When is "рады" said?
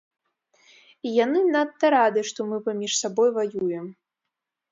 1.97-2.23